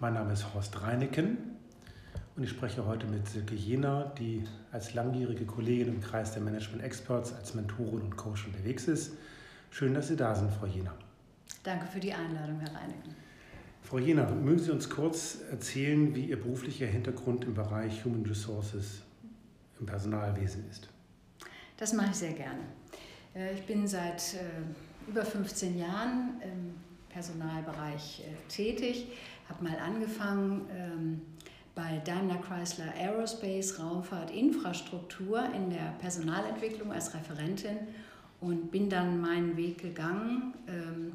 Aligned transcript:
Mein 0.00 0.14
Name 0.14 0.32
ist 0.32 0.54
Horst 0.54 0.80
Reineken 0.80 1.38
und 2.36 2.44
ich 2.44 2.50
spreche 2.50 2.86
heute 2.86 3.08
mit 3.08 3.26
Silke 3.26 3.56
Jena, 3.56 4.04
die 4.16 4.44
als 4.70 4.94
langjährige 4.94 5.44
Kollegin 5.44 5.88
im 5.88 6.00
Kreis 6.00 6.32
der 6.32 6.40
Management 6.40 6.84
Experts 6.84 7.32
als 7.32 7.54
Mentorin 7.54 8.02
und 8.02 8.16
Coach 8.16 8.46
unterwegs 8.46 8.86
ist. 8.86 9.14
Schön, 9.72 9.94
dass 9.94 10.06
Sie 10.06 10.14
da 10.14 10.36
sind, 10.36 10.52
Frau 10.52 10.66
Jena. 10.66 10.94
Danke 11.64 11.86
für 11.86 11.98
die 11.98 12.12
Einladung, 12.12 12.60
Herr 12.60 12.76
Reineken. 12.76 13.16
Frau 13.82 13.98
Jena, 13.98 14.30
mögen 14.30 14.60
Sie 14.60 14.70
uns 14.70 14.88
kurz 14.88 15.38
erzählen, 15.50 16.14
wie 16.14 16.26
Ihr 16.26 16.40
beruflicher 16.40 16.86
Hintergrund 16.86 17.44
im 17.44 17.54
Bereich 17.54 18.04
Human 18.04 18.24
Resources 18.24 19.02
im 19.80 19.86
Personalwesen 19.86 20.64
ist? 20.70 20.88
Das 21.76 21.92
mache 21.92 22.10
ich 22.10 22.16
sehr 22.16 22.34
gerne. 22.34 22.60
Äh, 23.34 23.54
ich 23.54 23.66
bin 23.66 23.88
seit 23.88 24.34
äh, 24.34 25.10
über 25.10 25.24
15 25.24 25.76
Jahren 25.76 26.40
im 26.40 26.74
Personalbereich 27.08 28.20
äh, 28.20 28.48
tätig, 28.48 29.08
habe 29.48 29.64
mal 29.64 29.78
angefangen 29.78 30.66
ähm, 30.70 31.20
bei 31.74 32.00
Daimler 32.04 32.38
Chrysler 32.38 32.92
Aerospace 32.98 33.78
Raumfahrt 33.78 34.30
Infrastruktur 34.30 35.44
in 35.54 35.70
der 35.70 35.94
Personalentwicklung 36.00 36.92
als 36.92 37.14
Referentin 37.14 37.78
und 38.40 38.70
bin 38.70 38.88
dann 38.88 39.20
meinen 39.20 39.56
Weg 39.56 39.78
gegangen, 39.78 40.54
ähm, 40.66 41.12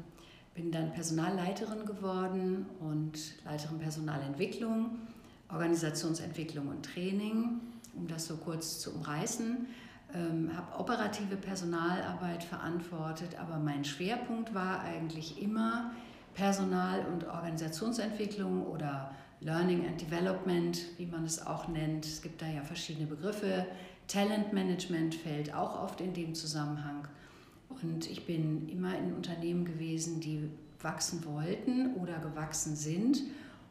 bin 0.54 0.70
dann 0.70 0.92
Personalleiterin 0.92 1.84
geworden 1.84 2.66
und 2.80 3.18
Leiterin 3.44 3.78
Personalentwicklung, 3.78 4.98
Organisationsentwicklung 5.50 6.68
und 6.68 6.84
Training, 6.84 7.60
um 7.94 8.06
das 8.06 8.26
so 8.26 8.36
kurz 8.36 8.80
zu 8.80 8.94
umreißen. 8.94 9.66
Ähm, 10.14 10.56
habe 10.56 10.78
operative 10.78 11.36
Personalarbeit 11.36 12.44
verantwortet, 12.44 13.36
aber 13.38 13.58
mein 13.58 13.84
Schwerpunkt 13.84 14.54
war 14.54 14.80
eigentlich 14.80 15.42
immer 15.42 15.90
Personal- 16.34 17.06
und 17.06 17.26
Organisationsentwicklung 17.26 18.66
oder 18.66 19.14
Learning 19.40 19.86
and 19.86 20.00
Development, 20.00 20.80
wie 20.96 21.06
man 21.06 21.24
es 21.24 21.46
auch 21.46 21.68
nennt. 21.68 22.04
Es 22.04 22.22
gibt 22.22 22.40
da 22.42 22.46
ja 22.46 22.62
verschiedene 22.62 23.06
Begriffe. 23.06 23.66
Talentmanagement 24.08 25.14
fällt 25.14 25.54
auch 25.54 25.82
oft 25.82 26.00
in 26.00 26.12
dem 26.12 26.34
Zusammenhang. 26.34 27.06
Und 27.82 28.10
ich 28.10 28.26
bin 28.26 28.68
immer 28.68 28.96
in 28.96 29.12
Unternehmen 29.14 29.64
gewesen, 29.64 30.20
die 30.20 30.50
wachsen 30.80 31.24
wollten 31.24 31.94
oder 31.94 32.18
gewachsen 32.18 32.76
sind 32.76 33.22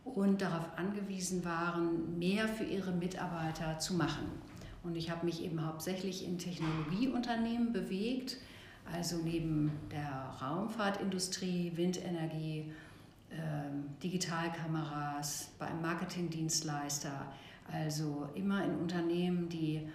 und 0.03 0.41
darauf 0.41 0.65
angewiesen 0.77 1.45
waren, 1.45 2.17
mehr 2.17 2.47
für 2.47 2.65
ihre 2.65 2.91
Mitarbeiter 2.91 3.79
zu 3.79 3.93
machen. 3.93 4.27
Und 4.83 4.97
ich 4.97 5.09
habe 5.09 5.25
mich 5.25 5.43
eben 5.43 5.65
hauptsächlich 5.65 6.25
in 6.25 6.37
Technologieunternehmen 6.37 7.71
bewegt, 7.71 8.37
also 8.91 9.17
neben 9.17 9.71
der 9.91 10.35
Raumfahrtindustrie, 10.41 11.71
Windenergie, 11.75 12.71
ähm, 13.31 13.85
Digitalkameras, 14.01 15.49
beim 15.57 15.81
Marketingdienstleister, 15.81 17.27
also 17.71 18.29
immer 18.35 18.63
in 18.63 18.75
Unternehmen, 18.75 19.49
die 19.49 19.87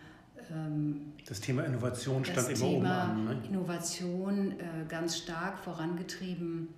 ähm, 0.50 1.12
das 1.26 1.40
Thema 1.40 1.64
Innovation 1.64 2.24
stand 2.24 2.48
immer 2.50 2.68
oben 2.68 2.86
an. 2.86 3.24
Ne? 3.24 3.36
Innovation 3.48 4.52
äh, 4.52 4.86
ganz 4.88 5.18
stark 5.18 5.58
vorangetrieben 5.58 6.68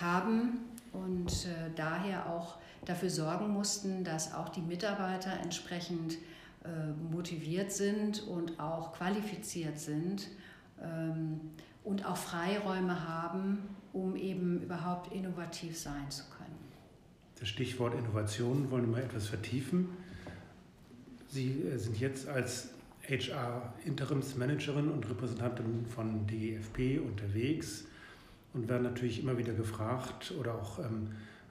haben 0.00 0.60
und 0.92 1.46
äh, 1.46 1.70
daher 1.74 2.30
auch 2.30 2.56
dafür 2.84 3.10
sorgen 3.10 3.48
mussten, 3.48 4.04
dass 4.04 4.32
auch 4.32 4.48
die 4.48 4.60
Mitarbeiter 4.60 5.32
entsprechend 5.42 6.14
äh, 6.64 6.68
motiviert 7.12 7.72
sind 7.72 8.22
und 8.26 8.60
auch 8.60 8.92
qualifiziert 8.92 9.78
sind 9.78 10.28
und 11.84 12.04
auch 12.04 12.16
Freiräume 12.16 13.08
haben, 13.08 13.58
um 13.92 14.16
eben 14.16 14.60
überhaupt 14.60 15.12
innovativ 15.12 15.78
sein 15.78 16.10
zu 16.10 16.24
können. 16.36 16.54
Das 17.38 17.48
Stichwort 17.48 17.94
Innovation 17.94 18.70
wollen 18.70 18.86
wir 18.86 18.98
mal 18.98 19.02
etwas 19.02 19.26
vertiefen. 19.26 19.88
Sie 21.28 21.62
äh, 21.62 21.78
sind 21.78 21.98
jetzt 22.00 22.28
als 22.28 22.70
HR-Interimsmanagerin 23.08 24.88
und 24.90 25.08
Repräsentantin 25.08 25.86
von 25.86 26.26
DGFP 26.26 26.98
unterwegs 26.98 27.84
und 28.52 28.68
werden 28.68 28.82
natürlich 28.84 29.22
immer 29.22 29.38
wieder 29.38 29.52
gefragt 29.52 30.34
oder 30.40 30.54
auch 30.54 30.78
ähm, 30.78 31.10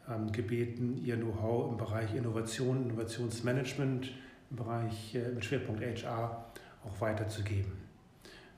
ähm, 0.10 0.32
gebeten, 0.32 1.02
ihr 1.04 1.16
Know-how 1.16 1.72
im 1.72 1.78
Bereich 1.78 2.14
Innovation, 2.16 2.84
Innovationsmanagement, 2.84 4.12
im 4.50 4.58
Bereich 4.58 5.16
äh, 5.16 5.30
mit 5.30 5.46
Schwerpunkt 5.46 5.82
HR 5.82 6.46
auch 6.84 7.02
weiterzugeben. 7.02 7.85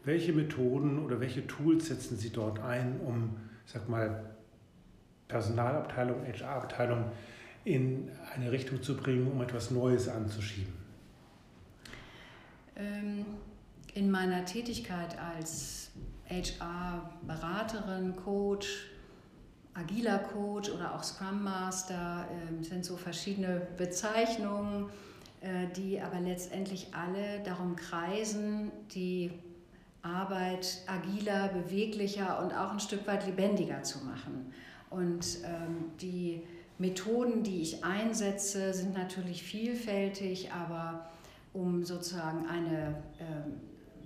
Welche 0.07 0.31
Methoden 0.31 1.03
oder 1.03 1.19
welche 1.19 1.45
Tools 1.47 1.87
setzen 1.87 2.15
Sie 2.15 2.29
dort 2.29 2.59
ein, 2.59 2.97
um, 3.01 3.35
sag 3.65 3.89
mal, 3.89 4.23
Personalabteilung, 5.27 6.25
HR-Abteilung 6.25 7.11
in 7.65 8.09
eine 8.33 8.49
Richtung 8.53 8.81
zu 8.81 8.95
bringen, 8.95 9.29
um 9.29 9.41
etwas 9.41 9.69
Neues 9.69 10.07
anzuschieben? 10.07 10.71
Ähm, 12.77 13.25
in 13.95 14.09
meiner 14.09 14.45
Tätigkeit 14.45 15.17
als 15.19 15.91
HR-Beraterin, 16.29 18.15
Coach, 18.15 18.87
agiler 19.73 20.19
Coach 20.19 20.69
oder 20.69 20.95
auch 20.95 21.03
Scrum 21.03 21.43
Master 21.43 22.25
ähm, 22.31 22.63
sind 22.63 22.85
so 22.85 22.95
verschiedene 22.95 23.67
Bezeichnungen, 23.75 24.85
äh, 25.41 25.67
die 25.75 25.99
aber 25.99 26.21
letztendlich 26.21 26.93
alle 26.93 27.43
darum 27.43 27.75
kreisen, 27.75 28.71
die 28.93 29.31
Arbeit 30.07 30.79
agiler, 30.87 31.49
beweglicher 31.49 32.41
und 32.41 32.53
auch 32.53 32.71
ein 32.71 32.79
Stück 32.79 33.05
weit 33.07 33.25
lebendiger 33.25 33.83
zu 33.83 34.05
machen. 34.05 34.53
Und 34.89 35.39
ähm, 35.43 35.91
die 35.99 36.43
Methoden, 36.77 37.43
die 37.43 37.61
ich 37.61 37.83
einsetze, 37.83 38.73
sind 38.73 38.93
natürlich 38.93 39.43
vielfältig, 39.43 40.53
aber 40.53 41.09
um 41.53 41.83
sozusagen 41.83 42.47
eine, 42.47 43.03
äh, 43.19 43.41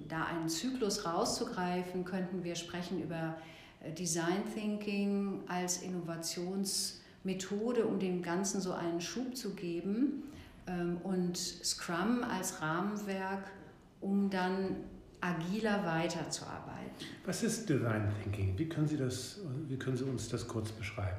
da 0.07 0.23
einen 0.23 0.49
Zyklus 0.49 1.05
rauszugreifen, 1.05 2.03
könnten 2.05 2.43
wir 2.43 2.55
sprechen 2.55 3.03
über 3.03 3.35
äh, 3.81 3.91
Design 3.91 4.43
Thinking 4.53 5.43
als 5.47 5.83
Innovationsmethode, 5.83 7.85
um 7.85 7.99
dem 7.99 8.21
Ganzen 8.21 8.61
so 8.61 8.73
einen 8.73 9.01
Schub 9.01 9.35
zu 9.35 9.53
geben 9.53 10.23
ähm, 10.67 10.97
und 11.03 11.37
Scrum 11.37 12.23
als 12.23 12.61
Rahmenwerk, 12.61 13.51
um 13.99 14.29
dann 14.29 14.77
agiler 15.21 15.85
weiterzuarbeiten. 15.85 16.81
Was 17.25 17.43
ist 17.43 17.69
Design 17.69 18.11
Thinking? 18.21 18.57
Wie 18.57 18.67
können 18.67 18.87
Sie, 18.87 18.97
das, 18.97 19.39
wie 19.67 19.77
können 19.77 19.95
Sie 19.95 20.03
uns 20.03 20.27
das 20.29 20.47
kurz 20.47 20.71
beschreiben? 20.71 21.17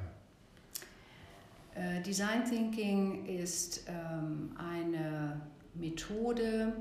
Äh, 1.75 2.01
Design 2.01 2.45
Thinking 2.45 3.25
ist 3.25 3.85
ähm, 3.87 4.51
eine 4.57 5.41
Methode, 5.73 6.73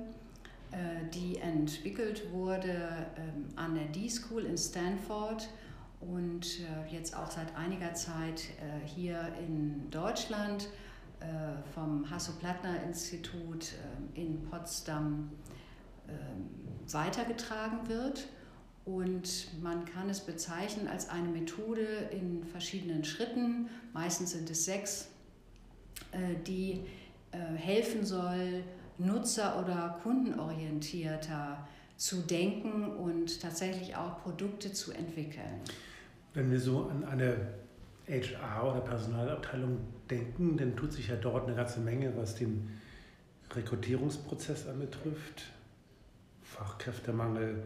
äh, 0.70 0.76
die 1.14 1.38
entwickelt 1.38 2.30
wurde 2.30 3.06
ähm, 3.16 3.46
an 3.56 3.74
der 3.74 3.86
D-School 3.86 4.44
in 4.44 4.58
Stanford 4.58 5.48
und 6.00 6.60
äh, 6.60 6.94
jetzt 6.94 7.16
auch 7.16 7.30
seit 7.30 7.54
einiger 7.56 7.94
Zeit 7.94 8.42
hier 8.84 9.28
in 9.46 9.88
Deutschland 9.90 10.68
vom 11.72 12.10
Hasso-Plattner-Institut 12.10 13.74
in 14.14 14.42
Potsdam 14.50 15.04
ähm, 15.04 15.30
weitergetragen 16.90 17.88
wird. 17.88 18.28
Und 18.84 19.48
man 19.62 19.84
kann 19.84 20.10
es 20.10 20.20
bezeichnen 20.20 20.88
als 20.88 21.08
eine 21.08 21.28
Methode 21.28 21.86
in 22.10 22.44
verschiedenen 22.44 23.04
Schritten, 23.04 23.68
meistens 23.92 24.32
sind 24.32 24.50
es 24.50 24.64
sechs, 24.64 25.08
die 26.46 26.84
helfen 27.32 28.04
soll, 28.04 28.64
nutzer- 28.98 29.60
oder 29.62 30.00
kundenorientierter 30.02 31.66
zu 31.96 32.22
denken 32.22 32.86
und 32.96 33.40
tatsächlich 33.40 33.94
auch 33.94 34.20
Produkte 34.22 34.72
zu 34.72 34.90
entwickeln. 34.90 35.60
Wenn 36.34 36.50
wir 36.50 36.58
so 36.58 36.86
an 36.86 37.04
eine 37.04 37.36
HR- 38.08 38.72
oder 38.72 38.80
Personalabteilung 38.80 39.78
denken, 40.10 40.56
dann 40.56 40.74
tut 40.74 40.92
sich 40.92 41.06
ja 41.06 41.14
dort 41.14 41.46
eine 41.46 41.54
ganze 41.54 41.78
Menge, 41.78 42.16
was 42.16 42.34
den 42.34 42.80
Rekrutierungsprozess 43.54 44.66
anbetrifft. 44.66 45.44
Fachkräftemangel 46.56 47.62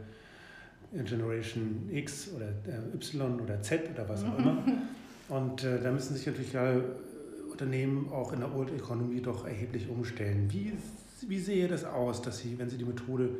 in 0.92 1.04
Generation 1.04 1.88
X 1.90 2.30
oder 2.34 2.48
äh, 2.48 2.94
Y 2.94 3.40
oder 3.40 3.60
Z 3.62 3.90
oder 3.92 4.08
was 4.08 4.24
auch 4.24 4.38
immer. 4.38 4.62
Und 5.28 5.64
äh, 5.64 5.80
da 5.82 5.90
müssen 5.90 6.14
sich 6.14 6.26
natürlich 6.26 6.52
ja 6.52 6.80
Unternehmen 7.50 8.08
auch 8.12 8.32
in 8.32 8.40
der 8.40 8.54
Old 8.54 8.70
Economy 8.70 9.20
doch 9.20 9.46
erheblich 9.46 9.88
umstellen. 9.88 10.46
Wie 10.52 10.72
wie 11.22 11.38
sehe 11.38 11.68
das 11.68 11.84
aus, 11.84 12.22
dass 12.22 12.38
Sie, 12.38 12.58
wenn 12.58 12.68
Sie 12.68 12.76
die 12.76 12.84
Methode 12.84 13.30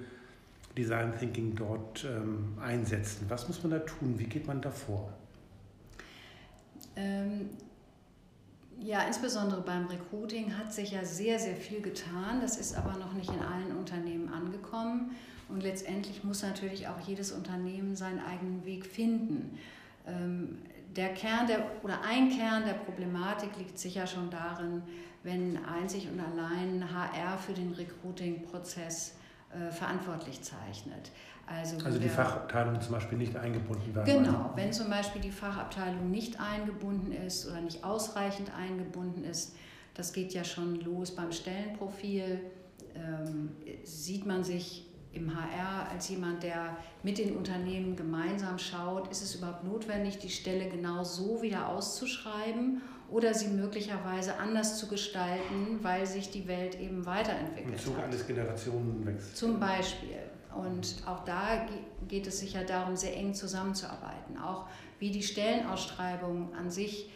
Design 0.76 1.12
Thinking 1.18 1.54
dort 1.54 2.04
ähm, 2.04 2.56
einsetzen? 2.60 3.26
Was 3.28 3.48
muss 3.48 3.62
man 3.62 3.72
da 3.72 3.78
tun? 3.80 4.18
Wie 4.18 4.24
geht 4.24 4.46
man 4.46 4.60
da 4.60 4.70
vor? 4.70 5.12
Ähm, 6.96 7.50
ja, 8.78 9.02
insbesondere 9.06 9.62
beim 9.62 9.86
Recruiting 9.86 10.56
hat 10.56 10.72
sich 10.72 10.92
ja 10.92 11.04
sehr, 11.04 11.38
sehr 11.38 11.56
viel 11.56 11.80
getan. 11.80 12.40
Das 12.40 12.56
ist 12.58 12.76
aber 12.76 12.98
noch 12.98 13.12
nicht 13.14 13.30
in 13.30 13.40
allen 13.40 13.76
Unternehmen 13.76 14.28
angekommen. 14.28 15.12
Und 15.48 15.62
letztendlich 15.62 16.24
muss 16.24 16.42
natürlich 16.42 16.88
auch 16.88 17.00
jedes 17.06 17.32
Unternehmen 17.32 17.94
seinen 17.94 18.20
eigenen 18.20 18.64
Weg 18.64 18.84
finden. 18.84 19.58
Ähm, 20.06 20.58
der 20.96 21.14
Kern 21.14 21.46
der, 21.46 21.64
oder 21.82 22.00
ein 22.02 22.30
Kern 22.30 22.64
der 22.64 22.74
Problematik 22.74 23.56
liegt 23.58 23.78
sicher 23.78 24.06
schon 24.06 24.30
darin, 24.30 24.82
wenn 25.22 25.58
einzig 25.64 26.08
und 26.10 26.20
allein 26.20 26.84
HR 26.92 27.36
für 27.38 27.52
den 27.52 27.72
Recruiting-Prozess 27.72 29.14
äh, 29.52 29.70
verantwortlich 29.70 30.42
zeichnet. 30.42 31.10
Also, 31.46 31.76
also 31.84 31.98
die 31.98 32.08
Fachabteilung 32.08 32.80
zum 32.80 32.92
Beispiel 32.92 33.18
nicht 33.18 33.36
eingebunden 33.36 33.94
werden. 33.94 34.24
Genau, 34.24 34.50
wenn 34.56 34.72
zum 34.72 34.90
Beispiel 34.90 35.20
die 35.20 35.30
Fachabteilung 35.30 36.10
nicht 36.10 36.40
eingebunden 36.40 37.12
ist 37.12 37.46
oder 37.46 37.60
nicht 37.60 37.84
ausreichend 37.84 38.50
eingebunden 38.56 39.22
ist, 39.22 39.54
das 39.94 40.12
geht 40.12 40.34
ja 40.34 40.42
schon 40.42 40.80
los 40.80 41.14
beim 41.14 41.30
Stellenprofil, 41.30 42.40
ähm, 42.94 43.50
sieht 43.84 44.26
man 44.26 44.42
sich 44.42 44.85
im 45.16 45.34
HR 45.34 45.90
als 45.90 46.08
jemand, 46.08 46.42
der 46.42 46.76
mit 47.02 47.18
den 47.18 47.36
Unternehmen 47.36 47.96
gemeinsam 47.96 48.58
schaut, 48.58 49.08
ist 49.08 49.22
es 49.22 49.34
überhaupt 49.34 49.64
notwendig, 49.64 50.18
die 50.18 50.30
Stelle 50.30 50.68
genau 50.68 51.02
so 51.02 51.42
wieder 51.42 51.68
auszuschreiben 51.68 52.82
oder 53.10 53.34
sie 53.34 53.48
möglicherweise 53.48 54.36
anders 54.38 54.78
zu 54.78 54.88
gestalten, 54.88 55.78
weil 55.82 56.06
sich 56.06 56.30
die 56.30 56.46
Welt 56.48 56.78
eben 56.80 57.06
weiterentwickelt 57.06 57.74
Im 57.74 57.78
Zuge 57.78 58.02
eines 58.02 58.26
Generationenwechsels. 58.26 59.34
Zum 59.34 59.60
Beispiel. 59.60 60.18
Und 60.54 60.96
auch 61.06 61.24
da 61.24 61.66
geht 62.08 62.26
es 62.26 62.40
sicher 62.40 62.64
darum, 62.64 62.96
sehr 62.96 63.14
eng 63.14 63.34
zusammenzuarbeiten. 63.34 64.38
Auch 64.38 64.66
wie 64.98 65.10
die 65.10 65.22
Stellenausschreibung 65.22 66.54
an 66.54 66.70
sich 66.70 67.10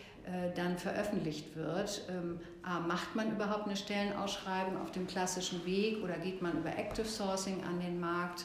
dann 0.55 0.79
veröffentlicht 0.79 1.57
wird. 1.57 2.07
Ähm, 2.09 2.41
macht 2.87 3.17
man 3.17 3.33
überhaupt 3.33 3.67
eine 3.67 3.77
Stellenausschreibung 3.77 4.81
auf 4.81 4.91
dem 4.91 5.07
klassischen 5.07 5.65
Weg 5.67 6.03
oder 6.03 6.19
geht 6.19 6.43
man 6.43 6.59
über 6.59 6.71
Active 6.71 7.07
Sourcing 7.07 7.65
an 7.65 7.81
den 7.81 7.99
Markt? 7.99 8.45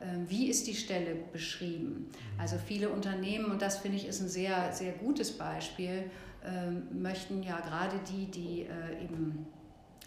Ähm, 0.00 0.26
wie 0.28 0.48
ist 0.48 0.66
die 0.66 0.74
Stelle 0.74 1.14
beschrieben? 1.32 2.10
Also 2.38 2.56
viele 2.58 2.90
Unternehmen, 2.90 3.50
und 3.50 3.62
das 3.62 3.78
finde 3.78 3.96
ich 3.96 4.06
ist 4.06 4.20
ein 4.20 4.28
sehr, 4.28 4.72
sehr 4.72 4.92
gutes 4.92 5.32
Beispiel, 5.32 6.10
ähm, 6.44 6.86
möchten 6.92 7.42
ja 7.42 7.58
gerade 7.60 7.98
die, 8.10 8.30
die 8.30 8.62
äh, 8.62 9.04
eben 9.04 9.46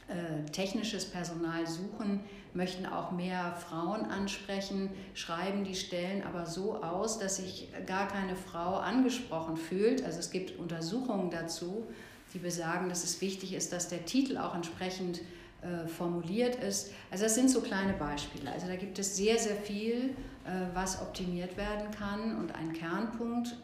äh, 0.10 0.50
technisches 0.52 1.06
Personal 1.06 1.68
suchen, 1.68 2.22
möchten 2.54 2.86
auch 2.86 3.12
mehr 3.12 3.56
Frauen 3.56 4.06
ansprechen, 4.06 4.90
schreiben 5.14 5.64
die 5.64 5.76
Stellen 5.76 6.24
aber 6.24 6.46
so 6.46 6.82
aus, 6.82 7.20
dass 7.20 7.38
sich 7.38 7.70
gar 7.86 8.08
keine 8.08 8.36
Frau 8.36 8.78
angesprochen 8.78 9.56
fühlt. 9.56 10.04
Also 10.04 10.20
es 10.20 10.32
gibt 10.32 10.58
Untersuchungen 10.58 11.30
dazu, 11.30 11.86
die 12.34 12.40
besagen, 12.40 12.90
dass 12.90 13.04
es 13.04 13.22
wichtig 13.22 13.54
ist, 13.54 13.72
dass 13.72 13.88
der 13.90 14.06
Titel 14.06 14.38
auch 14.38 14.56
entsprechend 14.56 15.22
äh, 15.62 15.88
formuliert 15.88 16.56
ist. 16.56 16.92
Also 17.12 17.26
das 17.26 17.36
sind 17.36 17.50
so 17.50 17.62
kleine 17.62 17.94
Beispiele. 17.94 18.52
Also 18.52 18.68
da 18.68 18.76
gibt 18.76 18.98
es 18.98 19.16
sehr, 19.16 19.38
sehr 19.38 19.58
viel, 19.58 20.16
äh, 20.46 20.74
was 20.74 21.02
optimiert 21.02 21.58
werden 21.58 21.92
kann. 21.92 22.38
Und 22.38 22.56
ein 22.56 22.74
Kernpunkt 22.74 23.56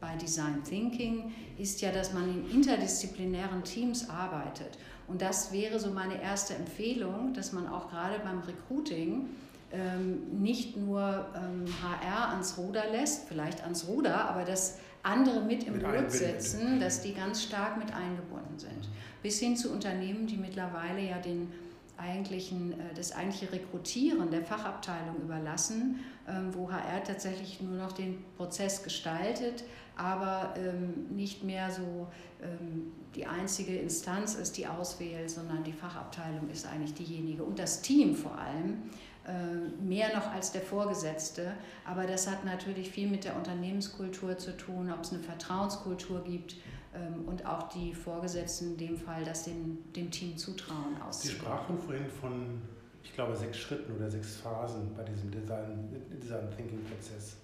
bei 0.00 0.14
Design 0.16 0.62
Thinking 0.64 1.32
ist 1.58 1.80
ja, 1.82 1.92
dass 1.92 2.12
man 2.12 2.28
in 2.28 2.50
interdisziplinären 2.50 3.64
Teams 3.64 4.08
arbeitet. 4.08 4.78
Und 5.10 5.20
das 5.22 5.52
wäre 5.52 5.80
so 5.80 5.90
meine 5.90 6.22
erste 6.22 6.54
Empfehlung, 6.54 7.34
dass 7.34 7.52
man 7.52 7.66
auch 7.66 7.90
gerade 7.90 8.20
beim 8.22 8.40
Recruiting 8.40 9.30
ähm, 9.72 10.40
nicht 10.40 10.76
nur 10.76 11.26
ähm, 11.34 11.64
HR 11.82 12.30
ans 12.30 12.56
Ruder 12.56 12.84
lässt, 12.92 13.28
vielleicht 13.28 13.62
ans 13.62 13.88
Ruder, 13.88 14.28
aber 14.28 14.44
dass 14.44 14.78
andere 15.02 15.40
mit 15.40 15.64
im 15.64 15.80
Boot 15.80 16.12
sitzen, 16.12 16.78
dass 16.78 17.02
die 17.02 17.14
ganz 17.14 17.42
stark 17.42 17.78
mit 17.78 17.94
eingebunden 17.94 18.58
sind. 18.58 18.88
Bis 19.22 19.40
hin 19.40 19.56
zu 19.56 19.72
Unternehmen, 19.72 20.26
die 20.26 20.36
mittlerweile 20.36 21.00
ja 21.00 21.18
den 21.18 21.52
eigentlichen, 21.96 22.72
äh, 22.72 22.94
das 22.94 23.12
eigentliche 23.12 23.52
Rekrutieren 23.52 24.30
der 24.30 24.42
Fachabteilung 24.42 25.16
überlassen, 25.22 26.00
ähm, 26.28 26.54
wo 26.54 26.70
HR 26.70 27.02
tatsächlich 27.04 27.60
nur 27.60 27.76
noch 27.76 27.92
den 27.92 28.24
Prozess 28.36 28.82
gestaltet, 28.82 29.64
aber 30.00 30.54
ähm, 30.56 31.14
nicht 31.14 31.44
mehr 31.44 31.70
so 31.70 32.08
ähm, 32.42 32.92
die 33.14 33.26
einzige 33.26 33.76
Instanz 33.76 34.34
ist, 34.34 34.56
die 34.56 34.66
auswählt, 34.66 35.30
sondern 35.30 35.62
die 35.62 35.72
Fachabteilung 35.72 36.48
ist 36.50 36.66
eigentlich 36.66 36.94
diejenige 36.94 37.44
und 37.44 37.58
das 37.58 37.82
Team 37.82 38.14
vor 38.14 38.38
allem, 38.38 38.82
äh, 39.26 39.82
mehr 39.82 40.16
noch 40.16 40.32
als 40.32 40.52
der 40.52 40.62
Vorgesetzte. 40.62 41.52
Aber 41.84 42.06
das 42.06 42.30
hat 42.30 42.44
natürlich 42.46 42.90
viel 42.90 43.08
mit 43.08 43.24
der 43.24 43.36
Unternehmenskultur 43.36 44.38
zu 44.38 44.56
tun, 44.56 44.90
ob 44.90 45.02
es 45.02 45.12
eine 45.12 45.22
Vertrauenskultur 45.22 46.24
gibt 46.24 46.56
ähm, 46.94 47.28
und 47.28 47.44
auch 47.44 47.68
die 47.68 47.92
Vorgesetzten 47.92 48.72
in 48.72 48.76
dem 48.78 48.96
Fall, 48.96 49.22
das 49.24 49.44
dem, 49.44 49.78
dem 49.94 50.10
Team 50.10 50.38
zutrauen 50.38 51.00
auszuüben. 51.06 51.36
Sie 51.36 51.42
sprachen 51.42 51.78
vorhin 51.78 52.08
von, 52.08 52.62
ich 53.02 53.12
glaube, 53.12 53.36
sechs 53.36 53.58
Schritten 53.58 53.94
oder 53.96 54.10
sechs 54.10 54.36
Phasen 54.36 54.94
bei 54.96 55.02
diesem 55.02 55.30
Design, 55.30 55.90
Design 56.10 56.48
Thinking 56.56 56.82
Prozess. 56.84 57.36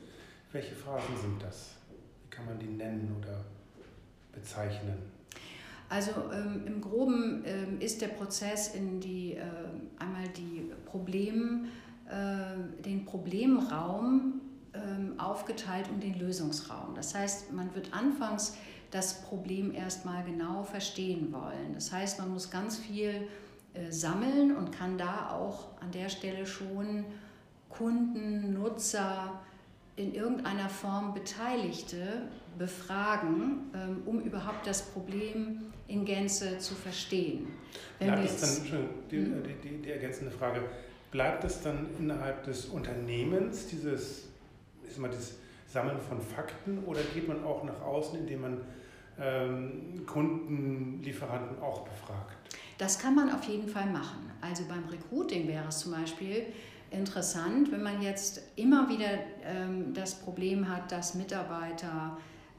Welche 0.53 0.75
Phasen 0.75 1.17
sind 1.21 1.43
das? 1.43 1.76
Kann 2.37 2.45
man 2.45 2.59
die 2.59 2.67
nennen 2.67 3.17
oder 3.19 3.43
bezeichnen? 4.31 4.99
Also 5.89 6.11
ähm, 6.33 6.67
im 6.67 6.81
Groben 6.83 7.43
ähm, 7.47 7.81
ist 7.81 8.03
der 8.03 8.09
Prozess 8.09 8.75
in 8.75 9.01
die 9.01 9.33
äh, 9.35 9.43
einmal 9.99 10.29
die 10.37 10.71
Problem, 10.85 11.69
äh, 12.09 12.83
den 12.83 13.07
Problemraum 13.07 14.41
äh, 14.73 14.79
aufgeteilt 15.19 15.89
und 15.89 16.03
den 16.03 16.19
Lösungsraum. 16.19 16.95
Das 16.95 17.15
heißt, 17.15 17.53
man 17.53 17.75
wird 17.75 17.95
anfangs 17.95 18.57
das 18.91 19.23
Problem 19.23 19.73
erstmal 19.75 20.25
genau 20.25 20.63
verstehen 20.63 21.33
wollen. 21.33 21.73
Das 21.73 21.93
heißt, 21.93 22.19
man 22.19 22.33
muss 22.33 22.51
ganz 22.51 22.77
viel 22.77 23.29
äh, 23.75 23.91
sammeln 23.91 24.57
und 24.57 24.73
kann 24.73 24.99
da 24.99 25.31
auch 25.31 25.81
an 25.81 25.91
der 25.93 26.09
Stelle 26.09 26.47
schon 26.47 27.05
Kunden, 27.69 28.55
Nutzer, 28.55 29.41
in 29.97 30.15
irgendeiner 30.15 30.69
Form 30.69 31.15
Beteiligte 31.15 32.29
befragen, 32.59 33.71
ähm, 33.75 34.03
um 34.05 34.21
überhaupt 34.21 34.67
das 34.67 34.83
Problem 34.83 35.73
in 35.89 36.05
Gänze 36.05 36.59
zu 36.59 36.75
verstehen. 36.75 37.49
Wenn 37.99 38.13
bleibt 38.13 38.25
es 38.25 38.41
dann, 38.41 38.87
die, 39.11 39.17
hm? 39.17 39.43
die, 39.43 39.69
die, 39.69 39.83
die, 39.83 39.91
ergänzende 39.91 40.31
Frage, 40.31 40.63
bleibt 41.11 41.45
es 41.45 41.63
dann 41.63 41.87
innerhalb 41.99 42.45
des 42.45 42.67
Unternehmens, 42.67 43.67
dieses, 43.67 44.29
ist 44.87 44.99
mal 44.99 45.09
dieses 45.09 45.39
Sammeln 45.67 45.99
von 45.99 46.21
Fakten, 46.21 46.85
oder 46.85 47.01
geht 47.15 47.29
man 47.29 47.43
auch 47.45 47.65
nach 47.65 47.81
außen, 47.81 48.19
indem 48.19 48.43
man 48.43 48.61
ähm, 49.19 50.05
Kunden, 50.07 51.01
Lieferanten 51.03 51.59
auch 51.63 51.85
befragt? 51.85 52.37
Das 52.79 52.99
kann 52.99 53.15
man 53.15 53.31
auf 53.31 53.45
jeden 53.45 53.69
Fall 53.69 53.87
machen. 53.87 54.31
Also 54.41 54.65
beim 54.69 54.85
Recruiting 54.87 55.49
wäre 55.49 55.69
es 55.69 55.79
zum 55.79 55.93
Beispiel, 55.93 56.47
interessant, 56.91 57.73
wenn 57.73 57.83
man 57.83 58.03
jetzt 58.03 58.43
immer 58.57 58.89
wieder 58.89 59.09
ähm, 59.45 59.93
das 59.95 60.15
Problem 60.15 60.69
hat, 60.69 60.93
dass 60.93 61.15
Mitarbeiter 61.15 62.17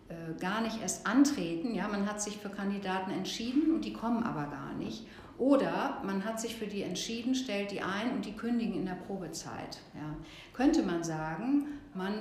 äh, 0.09 0.39
gar 0.39 0.61
nicht 0.61 0.81
erst 0.81 1.05
antreten. 1.05 1.73
Ja, 1.73 1.87
man 1.87 2.07
hat 2.07 2.21
sich 2.21 2.37
für 2.37 2.49
Kandidaten 2.49 3.11
entschieden 3.11 3.73
und 3.73 3.85
die 3.85 3.93
kommen 3.93 4.23
aber 4.23 4.45
gar 4.45 4.73
nicht. 4.73 5.07
Oder 5.37 6.01
man 6.03 6.25
hat 6.25 6.39
sich 6.39 6.55
für 6.55 6.65
die 6.65 6.81
entschieden, 6.81 7.35
stellt 7.35 7.71
die 7.71 7.81
ein 7.81 8.11
und 8.11 8.25
die 8.25 8.33
kündigen 8.33 8.73
in 8.73 8.85
der 8.85 8.95
Probezeit. 8.95 9.79
Ja. 9.93 10.15
Könnte 10.53 10.81
man 10.81 11.03
sagen, 11.03 11.67
man 11.93 12.13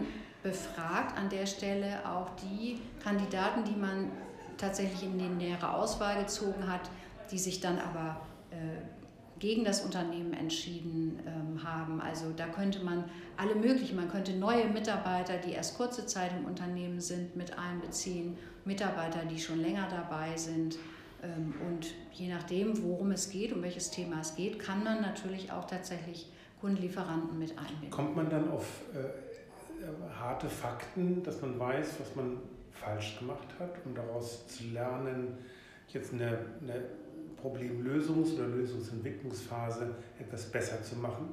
befragt 0.43 1.19
an 1.19 1.31
der 1.31 1.47
Stelle 1.47 2.07
auch 2.07 2.31
die 2.37 2.79
Kandidaten, 3.03 3.65
die 3.65 3.75
man 3.75 4.11
tatsächlich 4.59 5.05
in 5.05 5.19
die 5.19 5.29
nähere 5.29 5.73
Auswahl 5.73 6.21
gezogen 6.23 6.71
hat, 6.71 6.91
die 7.31 7.39
sich 7.39 7.61
dann 7.61 7.79
aber 7.79 8.21
äh, 8.51 9.06
gegen 9.39 9.65
das 9.65 9.85
Unternehmen 9.85 10.33
entschieden 10.33 11.19
ähm, 11.27 11.63
haben. 11.63 12.01
Also 12.01 12.33
da 12.35 12.47
könnte 12.47 12.83
man 12.83 13.05
alle 13.37 13.55
möglichen, 13.55 13.97
man 13.97 14.09
könnte 14.09 14.33
neue 14.33 14.67
Mitarbeiter, 14.69 15.39
die 15.39 15.53
erst 15.53 15.77
kurze 15.77 16.07
Zeit 16.07 16.33
im 16.39 16.47
Unternehmen 16.47 17.01
sind, 17.01 17.37
mit 17.37 17.59
einbeziehen, 17.59 18.37
Mitarbeiter, 18.65 19.25
die 19.31 19.39
schon 19.39 19.61
länger 19.61 19.89
dabei 19.91 20.37
sind. 20.37 20.79
Ähm, 21.23 21.55
und 21.67 21.89
je 22.13 22.29
nachdem, 22.29 22.83
worum 22.83 23.11
es 23.11 23.31
geht, 23.31 23.53
um 23.53 23.63
welches 23.63 23.91
Thema 23.91 24.21
es 24.21 24.35
geht, 24.35 24.59
kann 24.59 24.83
man 24.83 25.03
natürlich 25.03 25.53
auch 25.53 25.67
tatsächlich 25.67 26.31
Kundenlieferanten 26.61 27.39
mit 27.39 27.51
einbinden. 27.59 27.91
Kommt 27.91 28.17
man 28.17 28.31
dann 28.31 28.51
auf 28.51 28.65
äh, 28.95 30.19
harte 30.19 30.49
Fakten, 30.49 31.23
dass 31.23 31.41
man 31.43 31.59
weiß, 31.59 31.97
was 32.01 32.17
man 32.17 32.39
falsch 32.73 33.19
gemacht 33.19 33.49
hat, 33.59 33.71
um 33.85 33.95
daraus 33.95 34.47
zu 34.49 34.65
lernen, 34.73 35.39
jetzt 35.89 36.13
eine, 36.13 36.39
eine 36.63 36.83
Problemlösungs- 37.43 38.35
oder 38.35 38.49
Lösungsentwicklungsphase 38.49 39.95
etwas 40.19 40.47
besser 40.47 40.83
zu 40.83 40.97
machen? 40.97 41.29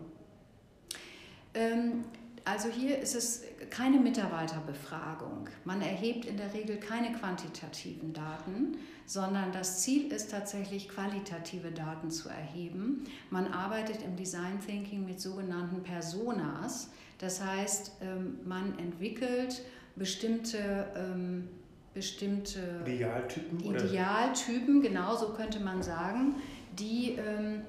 Ähm, 1.53 2.03
also 2.45 2.67
hier 2.69 2.99
ist 2.99 3.15
es 3.15 3.43
keine 3.69 3.99
Mitarbeiterbefragung. 3.99 5.47
Man 5.63 5.81
erhebt 5.81 6.25
in 6.25 6.35
der 6.35 6.53
Regel 6.53 6.77
keine 6.77 7.13
quantitativen 7.13 8.11
Daten, 8.11 8.77
sondern 9.05 9.51
das 9.53 9.81
Ziel 9.81 10.11
ist 10.11 10.31
tatsächlich 10.31 10.89
qualitative 10.89 11.71
Daten 11.71 12.11
zu 12.11 12.27
erheben. 12.27 13.05
Man 13.29 13.47
arbeitet 13.47 14.01
im 14.03 14.17
Design 14.17 14.59
Thinking 14.65 15.05
mit 15.05 15.21
sogenannten 15.21 15.83
Personas. 15.83 16.89
Das 17.17 17.43
heißt, 17.43 17.93
ähm, 18.01 18.39
man 18.45 18.77
entwickelt 18.77 19.61
bestimmte 19.95 20.87
ähm, 20.95 21.47
bestimmte 21.93 22.59
Idealtypen, 22.85 23.59
Idealtypen 23.59 24.81
genau 24.81 25.15
so 25.15 25.29
könnte 25.29 25.59
man 25.59 25.83
sagen, 25.83 26.35
die, 26.71 27.17
ähm, 27.17 27.61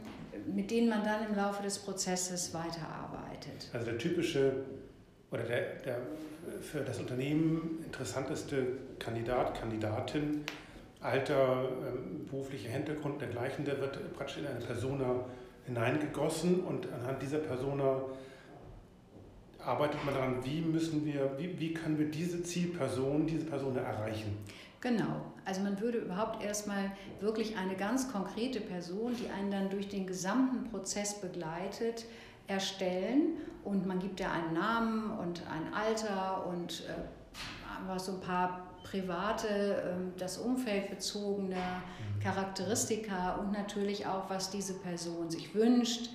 mit 0.46 0.70
denen 0.70 0.88
man 0.88 1.04
dann 1.04 1.26
im 1.28 1.36
Laufe 1.36 1.62
des 1.62 1.78
Prozesses 1.78 2.54
weiterarbeitet. 2.54 3.68
Also 3.72 3.86
der 3.86 3.98
typische 3.98 4.64
oder 5.30 5.42
der, 5.42 5.76
der 5.84 5.98
für 6.60 6.80
das 6.80 6.98
Unternehmen 6.98 7.82
interessanteste 7.84 8.66
Kandidat, 8.98 9.58
Kandidatin, 9.58 10.44
Alter, 11.00 11.68
ähm, 11.86 12.26
beruflicher 12.26 12.70
Hintergrund 12.70 13.20
dergleichen, 13.20 13.64
der 13.64 13.80
wird 13.80 14.14
praktisch 14.14 14.38
in 14.38 14.46
eine 14.46 14.60
Persona 14.60 15.24
hineingegossen 15.66 16.60
und 16.60 16.90
anhand 16.92 17.20
dieser 17.22 17.38
Persona 17.38 18.00
arbeitet 19.66 20.04
man 20.04 20.14
daran, 20.14 20.44
wie 20.44 20.60
müssen 20.60 21.04
wir, 21.04 21.36
wie, 21.38 21.58
wie 21.58 21.74
können 21.74 21.98
wir 21.98 22.10
diese 22.10 22.42
Zielperson, 22.42 23.26
diese 23.26 23.46
Person 23.46 23.76
erreichen. 23.76 24.36
Genau, 24.80 25.22
also 25.46 25.62
man 25.62 25.80
würde 25.80 25.98
überhaupt 25.98 26.44
erstmal 26.44 26.92
wirklich 27.20 27.56
eine 27.56 27.74
ganz 27.74 28.12
konkrete 28.12 28.60
Person, 28.60 29.16
die 29.16 29.30
einen 29.30 29.50
dann 29.50 29.70
durch 29.70 29.88
den 29.88 30.06
gesamten 30.06 30.70
Prozess 30.70 31.20
begleitet, 31.20 32.04
erstellen 32.46 33.38
und 33.64 33.86
man 33.86 33.98
gibt 33.98 34.20
ja 34.20 34.30
einen 34.30 34.52
Namen 34.52 35.10
und 35.10 35.42
ein 35.50 35.72
Alter 35.72 36.46
und 36.46 36.84
äh, 36.86 37.98
so 37.98 38.12
ein 38.12 38.20
paar 38.20 38.74
private, 38.82 39.48
äh, 39.48 40.18
das 40.18 40.36
Umfeld 40.38 40.90
bezogene 40.90 41.56
mhm. 41.56 42.20
Charakteristika 42.22 43.36
und 43.36 43.52
natürlich 43.52 44.06
auch, 44.06 44.28
was 44.28 44.50
diese 44.50 44.74
Person 44.74 45.30
sich 45.30 45.54
wünscht, 45.54 46.10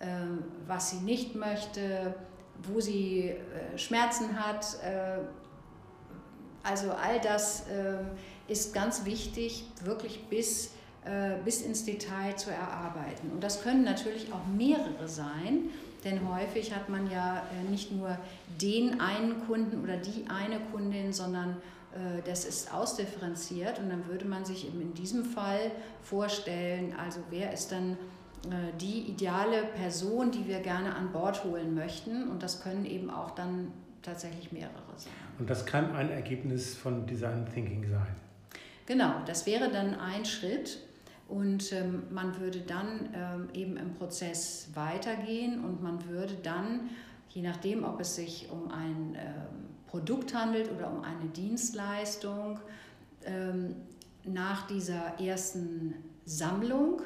äh, 0.00 0.06
was 0.66 0.90
sie 0.90 1.00
nicht 1.00 1.34
möchte, 1.34 2.14
wo 2.62 2.80
sie 2.80 3.30
äh, 3.30 3.78
Schmerzen 3.78 4.38
hat. 4.38 4.64
Äh, 4.82 5.18
also 6.62 6.92
all 6.92 7.20
das 7.20 7.66
äh, 7.68 7.98
ist 8.50 8.72
ganz 8.74 9.04
wichtig, 9.04 9.64
wirklich 9.82 10.24
bis, 10.28 10.70
bis 11.44 11.60
ins 11.60 11.84
Detail 11.84 12.34
zu 12.36 12.50
erarbeiten. 12.50 13.30
Und 13.30 13.44
das 13.44 13.62
können 13.62 13.84
natürlich 13.84 14.32
auch 14.32 14.46
mehrere 14.46 15.06
sein, 15.06 15.70
denn 16.04 16.26
häufig 16.26 16.74
hat 16.74 16.88
man 16.88 17.10
ja 17.10 17.42
nicht 17.70 17.92
nur 17.92 18.18
den 18.60 19.00
einen 19.00 19.46
Kunden 19.46 19.82
oder 19.82 19.98
die 19.98 20.24
eine 20.28 20.60
Kundin, 20.72 21.12
sondern 21.12 21.58
das 22.24 22.46
ist 22.46 22.72
ausdifferenziert 22.72 23.78
und 23.78 23.90
dann 23.90 24.08
würde 24.08 24.24
man 24.24 24.46
sich 24.46 24.66
in 24.66 24.94
diesem 24.94 25.26
Fall 25.26 25.70
vorstellen, 26.02 26.94
also 26.98 27.20
wer 27.30 27.52
ist 27.52 27.70
dann 27.70 27.92
äh, 27.92 27.96
die 28.80 29.10
ideale 29.10 29.62
Person, 29.74 30.30
die 30.30 30.46
wir 30.46 30.60
gerne 30.60 30.94
an 30.94 31.12
Bord 31.12 31.44
holen 31.44 31.74
möchten. 31.74 32.28
Und 32.28 32.42
das 32.42 32.62
können 32.62 32.84
eben 32.84 33.10
auch 33.10 33.30
dann 33.32 33.72
tatsächlich 34.02 34.52
mehrere 34.52 34.72
sein. 34.96 35.12
Und 35.38 35.50
das 35.50 35.66
kann 35.66 35.94
ein 35.94 36.10
Ergebnis 36.10 36.74
von 36.74 37.06
Design 37.06 37.46
Thinking 37.52 37.88
sein. 37.88 38.14
Genau, 38.86 39.14
das 39.26 39.46
wäre 39.46 39.70
dann 39.70 39.98
ein 39.98 40.24
Schritt. 40.24 40.78
Und 41.28 41.72
ähm, 41.72 42.02
man 42.10 42.38
würde 42.38 42.60
dann 42.60 43.08
ähm, 43.14 43.48
eben 43.54 43.76
im 43.78 43.94
Prozess 43.94 44.68
weitergehen 44.74 45.64
und 45.64 45.82
man 45.82 46.06
würde 46.06 46.34
dann, 46.42 46.90
je 47.30 47.40
nachdem, 47.40 47.82
ob 47.82 47.98
es 48.00 48.16
sich 48.16 48.50
um 48.50 48.70
ein 48.70 49.16
ähm, 49.16 49.74
Produkt 49.86 50.34
handelt 50.34 50.70
oder 50.70 50.92
um 50.92 51.02
eine 51.02 51.30
Dienstleistung, 51.30 52.60
ähm, 53.24 53.74
nach 54.24 54.66
dieser 54.66 55.18
ersten 55.18 55.94
Sammlung 56.26 57.00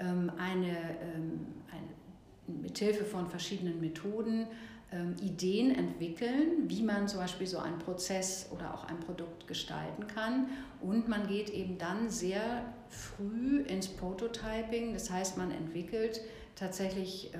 ähm, 0.00 0.30
eine, 0.38 0.76
ähm, 1.00 1.46
eine, 1.70 2.60
mithilfe 2.62 3.04
von 3.04 3.28
verschiedenen 3.28 3.80
Methoden 3.80 4.46
ähm, 4.90 5.14
Ideen 5.20 5.74
entwickeln, 5.74 6.68
wie 6.68 6.82
man 6.82 7.08
zum 7.08 7.20
Beispiel 7.20 7.46
so 7.46 7.58
einen 7.58 7.78
Prozess 7.78 8.48
oder 8.50 8.72
auch 8.72 8.84
ein 8.86 8.98
Produkt 9.00 9.46
gestalten 9.46 10.06
kann. 10.06 10.48
Und 10.80 11.08
man 11.08 11.26
geht 11.26 11.50
eben 11.50 11.76
dann 11.76 12.08
sehr 12.08 12.62
früh 12.88 13.60
ins 13.62 13.88
Prototyping, 13.88 14.94
das 14.94 15.10
heißt, 15.10 15.36
man 15.36 15.50
entwickelt 15.50 16.22
tatsächlich 16.54 17.34
äh, 17.34 17.38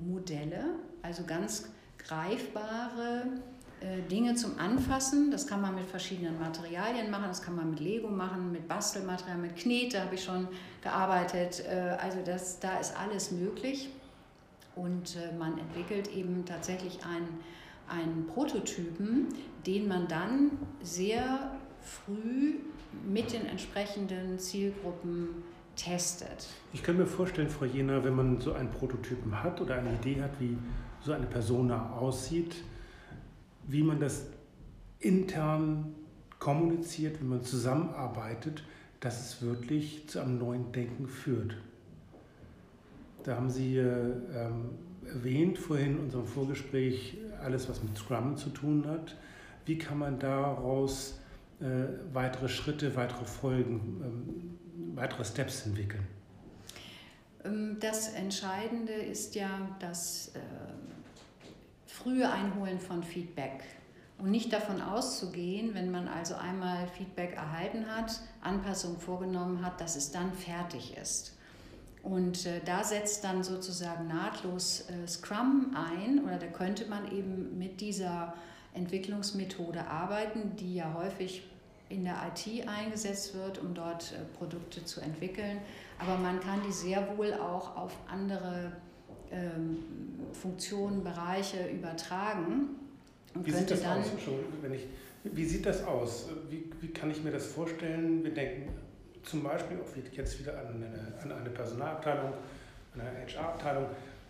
Modelle, 0.00 0.64
also 1.02 1.22
ganz 1.24 1.70
greifbare 1.98 3.24
äh, 3.26 3.57
Dinge 4.10 4.34
zum 4.34 4.58
Anfassen. 4.58 5.30
Das 5.30 5.46
kann 5.46 5.60
man 5.60 5.74
mit 5.74 5.86
verschiedenen 5.86 6.38
Materialien 6.38 7.10
machen, 7.10 7.26
das 7.28 7.42
kann 7.42 7.56
man 7.56 7.70
mit 7.70 7.80
Lego 7.80 8.08
machen, 8.08 8.52
mit 8.52 8.66
Bastelmaterial, 8.66 9.38
mit 9.38 9.56
Knete 9.56 10.00
habe 10.00 10.14
ich 10.14 10.24
schon 10.24 10.48
gearbeitet. 10.82 11.64
Äh, 11.68 11.96
also 12.00 12.18
das, 12.24 12.58
da 12.60 12.78
ist 12.78 12.94
alles 12.96 13.30
möglich. 13.30 13.90
Und 14.74 15.16
äh, 15.16 15.36
man 15.36 15.58
entwickelt 15.58 16.14
eben 16.14 16.44
tatsächlich 16.44 16.98
einen, 17.04 17.40
einen 17.88 18.26
Prototypen, 18.26 19.28
den 19.66 19.88
man 19.88 20.08
dann 20.08 20.52
sehr 20.82 21.52
früh 21.82 22.54
mit 23.08 23.32
den 23.32 23.46
entsprechenden 23.46 24.38
Zielgruppen 24.38 25.28
testet. 25.76 26.48
Ich 26.72 26.82
kann 26.82 26.96
mir 26.96 27.06
vorstellen, 27.06 27.48
Frau 27.48 27.64
Jena, 27.64 28.02
wenn 28.02 28.14
man 28.14 28.40
so 28.40 28.52
einen 28.52 28.70
Prototypen 28.70 29.42
hat 29.42 29.60
oder 29.60 29.76
eine 29.76 29.94
Idee 29.94 30.20
hat, 30.20 30.32
wie 30.40 30.56
so 31.00 31.12
eine 31.12 31.26
Persona 31.26 31.92
aussieht, 31.92 32.56
wie 33.68 33.82
man 33.82 34.00
das 34.00 34.26
intern 34.98 35.94
kommuniziert, 36.38 37.20
wie 37.20 37.26
man 37.26 37.42
zusammenarbeitet, 37.42 38.64
dass 39.00 39.20
es 39.20 39.42
wirklich 39.42 40.08
zu 40.08 40.20
einem 40.20 40.38
neuen 40.38 40.72
Denken 40.72 41.06
führt. 41.06 41.56
Da 43.22 43.36
haben 43.36 43.50
Sie 43.50 43.76
ähm, 43.76 44.70
erwähnt 45.06 45.58
vorhin 45.58 45.96
in 45.96 45.98
unserem 46.00 46.26
Vorgespräch 46.26 47.18
alles, 47.42 47.68
was 47.68 47.82
mit 47.82 47.96
Scrum 47.96 48.36
zu 48.36 48.50
tun 48.50 48.86
hat. 48.86 49.16
Wie 49.66 49.78
kann 49.78 49.98
man 49.98 50.18
daraus 50.18 51.20
äh, 51.60 51.64
weitere 52.12 52.48
Schritte, 52.48 52.96
weitere 52.96 53.24
Folgen, 53.24 54.00
ähm, 54.02 54.94
weitere 54.96 55.24
Steps 55.24 55.66
entwickeln? 55.66 56.06
Ähm, 57.44 57.76
das 57.80 58.14
Entscheidende 58.14 58.92
ist 58.92 59.34
ja, 59.34 59.76
dass 59.78 60.28
äh, 60.34 60.38
frühe 62.02 62.30
Einholen 62.30 62.78
von 62.78 63.02
Feedback 63.02 63.64
und 64.18 64.30
nicht 64.30 64.52
davon 64.52 64.80
auszugehen, 64.80 65.74
wenn 65.74 65.90
man 65.90 66.08
also 66.08 66.34
einmal 66.34 66.86
Feedback 66.88 67.36
erhalten 67.36 67.86
hat, 67.86 68.20
Anpassungen 68.40 68.98
vorgenommen 68.98 69.64
hat, 69.64 69.80
dass 69.80 69.96
es 69.96 70.10
dann 70.10 70.32
fertig 70.32 70.96
ist. 70.96 71.36
Und 72.02 72.46
äh, 72.46 72.60
da 72.64 72.84
setzt 72.84 73.24
dann 73.24 73.42
sozusagen 73.42 74.06
nahtlos 74.06 74.88
äh, 74.88 75.06
Scrum 75.06 75.74
ein 75.74 76.24
oder 76.24 76.38
da 76.38 76.46
könnte 76.46 76.86
man 76.86 77.10
eben 77.12 77.58
mit 77.58 77.80
dieser 77.80 78.34
Entwicklungsmethode 78.74 79.86
arbeiten, 79.86 80.56
die 80.56 80.76
ja 80.76 80.94
häufig 80.94 81.42
in 81.88 82.04
der 82.04 82.16
IT 82.28 82.68
eingesetzt 82.68 83.34
wird, 83.34 83.58
um 83.58 83.74
dort 83.74 84.12
äh, 84.12 84.24
Produkte 84.38 84.84
zu 84.84 85.00
entwickeln. 85.00 85.58
Aber 85.98 86.16
man 86.16 86.40
kann 86.40 86.60
die 86.66 86.72
sehr 86.72 87.16
wohl 87.16 87.34
auch 87.34 87.76
auf 87.76 87.92
andere 88.10 88.72
Funktionen, 90.32 91.02
Bereiche 91.04 91.68
übertragen. 91.68 92.76
Und 93.34 93.46
wie 93.46 93.50
sieht 93.50 93.70
das 93.70 93.82
dann, 93.82 94.00
aus? 94.00 94.06
Wenn 94.62 94.74
ich, 94.74 94.86
wie 95.24 95.44
sieht 95.44 95.66
das 95.66 95.84
aus? 95.84 96.28
Wie, 96.50 96.64
wie 96.80 96.88
kann 96.88 97.10
ich 97.10 97.22
mir 97.22 97.30
das 97.30 97.46
vorstellen? 97.46 98.24
Wir 98.24 98.32
denken 98.32 98.68
zum 99.24 99.42
Beispiel 99.42 99.78
auch 99.78 100.16
jetzt 100.16 100.38
wieder 100.40 100.58
an 100.58 100.66
eine, 100.66 101.22
an 101.22 101.40
eine 101.40 101.50
Personalabteilung, 101.50 102.32
an 102.94 103.00
eine 103.00 103.26
HR-Abteilung. 103.26 103.86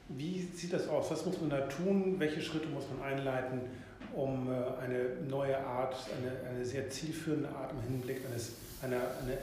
Wie 0.09 0.49
sieht 0.55 0.73
das 0.73 0.89
aus? 0.89 1.11
Was 1.11 1.25
muss 1.27 1.41
man 1.41 1.51
da 1.51 1.61
tun? 1.63 2.17
Welche 2.19 2.41
Schritte 2.41 2.69
muss 2.69 2.85
man 2.89 3.13
einleiten, 3.13 3.61
um 4.15 4.49
äh, 4.49 4.55
eine 4.83 5.29
neue 5.29 5.59
Art, 5.59 5.95
eine, 6.19 6.51
eine 6.51 6.65
sehr 6.65 6.89
zielführende 6.89 7.49
Art 7.51 7.73
im 7.73 7.83
Hinblick 7.93 8.23
eines, 8.27 8.53
einer, 8.83 8.97
einer 8.97 9.39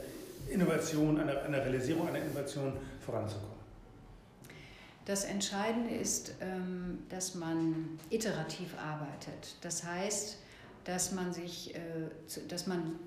Innovation, 0.50 1.18
einer, 1.20 1.42
einer 1.42 1.64
Realisierung 1.64 2.08
einer 2.08 2.18
Innovation 2.18 2.72
voranzukommen? 3.00 3.55
Das 5.06 5.24
Entscheidende 5.24 5.94
ist, 5.94 6.34
ähm, 6.40 6.98
dass 7.08 7.34
man 7.34 7.98
iterativ 8.10 8.74
arbeitet. 8.78 9.56
Das 9.62 9.84
heißt, 9.84 10.38
dass 10.84 11.12
man 11.12 11.32
sich, 11.32 11.74
äh, 11.74 11.80
dass 12.48 12.66
man 12.66 12.98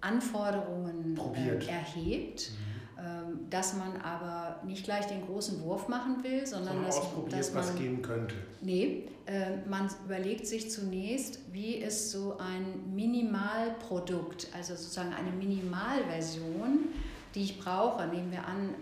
Anforderungen 0.00 1.14
Probiert. 1.14 1.68
erhebt, 1.68 2.50
mhm. 2.50 2.74
Ähm, 2.96 3.50
dass 3.50 3.74
man 3.74 4.00
aber 4.02 4.60
nicht 4.64 4.84
gleich 4.84 5.06
den 5.06 5.26
großen 5.26 5.60
Wurf 5.62 5.88
machen 5.88 6.22
will, 6.22 6.46
sondern, 6.46 6.84
dass, 6.84 7.00
dass 7.28 7.52
man 7.52 7.64
was 7.64 7.76
gehen 7.76 8.02
könnte. 8.02 8.36
Nee, 8.60 9.08
äh, 9.26 9.56
man 9.68 9.90
überlegt 10.04 10.46
sich 10.46 10.70
zunächst, 10.70 11.40
wie 11.52 11.74
ist 11.74 12.12
so 12.12 12.38
ein 12.38 12.94
Minimalprodukt, 12.94 14.46
also 14.56 14.76
sozusagen 14.76 15.12
eine 15.12 15.32
Minimalversion, 15.32 16.88
die 17.34 17.42
ich 17.42 17.58
brauche. 17.58 18.06
Nehmen 18.06 18.30
wir 18.30 18.46
an, 18.46 18.74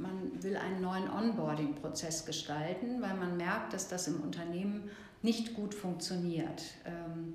man 0.00 0.42
will 0.42 0.56
einen 0.56 0.80
neuen 0.80 1.10
Onboarding-Prozess 1.10 2.26
gestalten, 2.26 3.00
weil 3.00 3.14
man 3.14 3.36
merkt, 3.36 3.72
dass 3.72 3.88
das 3.88 4.08
im 4.08 4.20
Unternehmen 4.20 4.90
nicht 5.22 5.54
gut 5.54 5.74
funktioniert. 5.74 6.62
Ähm, 6.84 7.34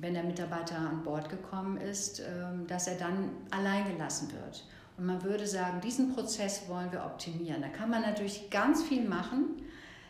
wenn 0.00 0.14
der 0.14 0.22
Mitarbeiter 0.22 0.78
an 0.78 1.02
Bord 1.02 1.28
gekommen 1.28 1.76
ist, 1.76 2.20
ähm, 2.20 2.66
dass 2.66 2.86
er 2.86 2.96
dann 2.96 3.30
allein 3.50 3.86
gelassen 3.92 4.32
wird. 4.32 4.64
Und 4.96 5.06
man 5.06 5.22
würde 5.22 5.46
sagen, 5.46 5.80
diesen 5.80 6.14
Prozess 6.14 6.68
wollen 6.68 6.92
wir 6.92 7.04
optimieren. 7.04 7.62
Da 7.62 7.68
kann 7.68 7.90
man 7.90 8.02
natürlich 8.02 8.50
ganz 8.50 8.82
viel 8.82 9.06
machen. 9.06 9.62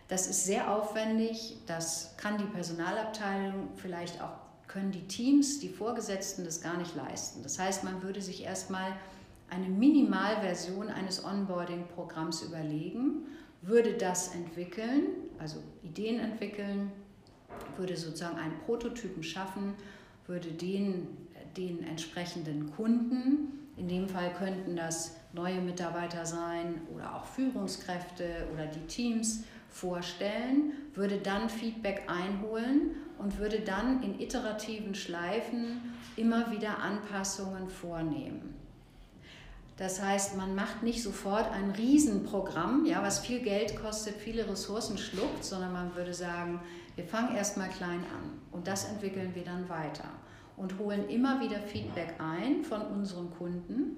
Das 0.08 0.26
ist 0.26 0.44
sehr 0.44 0.72
aufwendig. 0.72 1.58
Das 1.66 2.16
kann 2.16 2.38
die 2.38 2.44
Personalabteilung 2.44 3.68
vielleicht 3.76 4.20
auch, 4.20 4.36
können 4.66 4.92
die 4.92 5.06
Teams, 5.06 5.60
die 5.60 5.68
Vorgesetzten 5.68 6.44
das 6.44 6.60
gar 6.60 6.76
nicht 6.76 6.94
leisten. 6.94 7.42
Das 7.42 7.58
heißt, 7.58 7.84
man 7.84 8.02
würde 8.02 8.20
sich 8.20 8.44
erstmal 8.44 8.92
eine 9.50 9.68
Minimalversion 9.68 10.88
eines 10.88 11.24
Onboarding-Programms 11.24 12.42
überlegen, 12.42 13.26
würde 13.62 13.94
das 13.94 14.34
entwickeln, 14.34 15.02
also 15.38 15.62
Ideen 15.82 16.18
entwickeln, 16.18 16.92
würde 17.76 17.96
sozusagen 17.96 18.38
einen 18.38 18.58
Prototypen 18.64 19.22
schaffen, 19.22 19.74
würde 20.26 20.48
den, 20.52 21.08
den 21.56 21.82
entsprechenden 21.82 22.70
Kunden, 22.70 23.68
in 23.76 23.88
dem 23.88 24.08
Fall 24.08 24.32
könnten 24.34 24.76
das 24.76 25.16
neue 25.32 25.60
Mitarbeiter 25.60 26.26
sein 26.26 26.82
oder 26.94 27.16
auch 27.16 27.24
Führungskräfte 27.24 28.46
oder 28.52 28.66
die 28.66 28.86
Teams 28.86 29.44
vorstellen, 29.68 30.72
würde 30.94 31.18
dann 31.18 31.48
Feedback 31.48 32.02
einholen 32.08 32.96
und 33.18 33.38
würde 33.38 33.60
dann 33.60 34.02
in 34.02 34.20
iterativen 34.20 34.94
Schleifen 34.94 35.94
immer 36.16 36.50
wieder 36.50 36.78
Anpassungen 36.78 37.68
vornehmen. 37.68 38.59
Das 39.80 40.02
heißt, 40.02 40.36
man 40.36 40.54
macht 40.54 40.82
nicht 40.82 41.02
sofort 41.02 41.50
ein 41.52 41.70
Riesenprogramm, 41.70 42.84
ja, 42.84 43.02
was 43.02 43.20
viel 43.20 43.40
Geld 43.40 43.76
kostet, 43.80 44.14
viele 44.16 44.46
Ressourcen 44.46 44.98
schluckt, 44.98 45.42
sondern 45.42 45.72
man 45.72 45.96
würde 45.96 46.12
sagen, 46.12 46.60
wir 46.96 47.04
fangen 47.06 47.34
erstmal 47.34 47.70
klein 47.70 48.00
an 48.00 48.42
und 48.52 48.66
das 48.66 48.84
entwickeln 48.90 49.34
wir 49.34 49.42
dann 49.42 49.70
weiter 49.70 50.04
und 50.58 50.78
holen 50.78 51.08
immer 51.08 51.40
wieder 51.40 51.58
Feedback 51.60 52.12
ein 52.18 52.62
von 52.62 52.82
unseren 52.82 53.30
Kunden, 53.30 53.96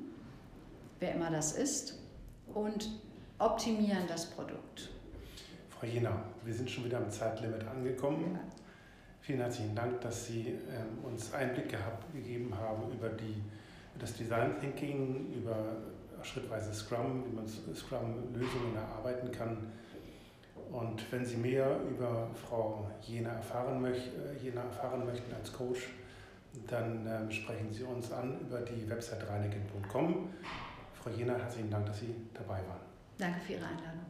wer 1.01 1.17
immer 1.17 1.33
das 1.33 1.55
ist, 1.55 1.99
und 2.55 2.89
optimieren 3.41 4.05
das 4.07 4.31
Produkt. 4.31 4.89
Frau 5.69 5.89
Jena, 5.89 6.23
wir 6.45 6.55
sind 6.55 6.71
schon 6.71 6.85
wieder 6.85 6.99
am 6.99 7.11
Zeitlimit 7.11 7.67
angekommen. 7.67 8.35
Ja. 8.35 8.41
Vielen 9.21 9.41
herzlichen 9.41 9.75
Dank, 9.75 10.01
dass 10.01 10.27
Sie 10.27 10.47
ähm, 10.47 11.05
uns 11.05 11.35
Einblick 11.35 11.71
gehabt, 11.71 12.12
gegeben 12.12 12.57
haben 12.57 12.93
über 12.93 13.09
die, 13.09 13.43
das 13.99 14.15
Design 14.15 14.59
Thinking, 14.61 15.33
über 15.33 15.77
schrittweise 16.23 16.73
Scrum, 16.73 17.25
wie 17.27 17.35
man 17.35 17.47
Scrum-Lösungen 17.49 18.77
erarbeiten 18.77 19.31
kann. 19.33 19.73
Und 20.71 21.13
wenn 21.13 21.25
Sie 21.25 21.37
mehr 21.37 21.81
über 21.91 22.31
Frau 22.35 22.89
Jena 23.03 23.31
erfahren, 23.31 23.81
möch, 23.81 23.99
äh, 24.09 24.43
Jena 24.43 24.63
erfahren 24.63 25.05
möchten 25.05 25.35
als 25.35 25.53
Coach, 25.53 25.89
dann 26.67 27.07
ähm, 27.07 27.31
sprechen 27.31 27.73
Sie 27.73 27.83
uns 27.83 28.13
an 28.13 28.41
über 28.41 28.61
die 28.61 28.89
Website 28.89 29.29
reinigen.com. 29.29 30.31
Frau 30.95 31.11
Jena, 31.11 31.35
herzlichen 31.35 31.71
Dank, 31.71 31.87
dass 31.87 32.01
Sie 32.01 32.15
dabei 32.33 32.59
waren. 32.69 32.81
Danke 33.19 33.41
für 33.41 33.53
Ihre 33.55 33.67
Einladung. 33.67 34.07